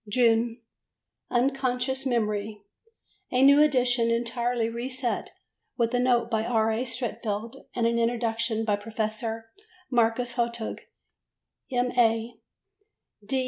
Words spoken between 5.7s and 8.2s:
with a note by R. A. Streatfeild and an